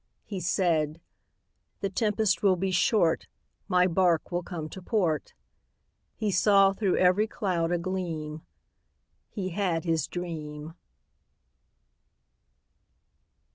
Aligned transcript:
He 0.25 0.39
said, 0.39 0.99
"The 1.81 1.89
tempest 1.91 2.41
will 2.41 2.55
be 2.55 2.71
short, 2.71 3.27
My 3.67 3.85
bark 3.85 4.31
will 4.31 4.41
come 4.41 4.67
to 4.69 4.81
port." 4.81 5.33
He 6.15 6.31
saw 6.31 6.73
through 6.73 6.97
every 6.97 7.27
cloud 7.27 7.71
a 7.71 7.77
gleam 7.77 8.41
He 9.29 9.49
had 9.49 9.83
his 9.83 10.07
dream. 10.07 10.73